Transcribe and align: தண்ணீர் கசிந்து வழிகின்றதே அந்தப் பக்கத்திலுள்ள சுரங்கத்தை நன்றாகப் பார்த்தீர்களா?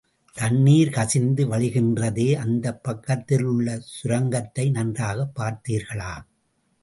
தண்ணீர் 0.35 0.89
கசிந்து 0.89 1.47
வழிகின்றதே 1.47 2.33
அந்தப் 2.35 2.83
பக்கத்திலுள்ள 2.83 3.79
சுரங்கத்தை 3.91 4.69
நன்றாகப் 4.69 5.39
பார்த்தீர்களா? 5.39 6.13